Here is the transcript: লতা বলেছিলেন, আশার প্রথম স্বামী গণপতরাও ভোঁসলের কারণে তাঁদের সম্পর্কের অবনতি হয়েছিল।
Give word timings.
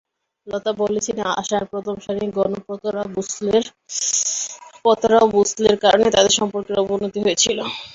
লতা 0.47 0.71
বলেছিলেন, 0.81 1.27
আশার 1.33 1.63
প্রথম 1.71 1.95
স্বামী 1.99 2.25
গণপতরাও 2.37 3.07
ভোঁসলের 5.33 5.75
কারণে 5.83 6.07
তাঁদের 6.15 6.33
সম্পর্কের 6.39 6.81
অবনতি 6.83 7.19
হয়েছিল। 7.25 7.59